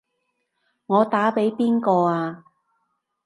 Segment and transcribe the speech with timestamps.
[0.87, 2.43] 我打畀邊個啊？